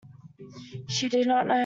[0.87, 1.59] She did not know.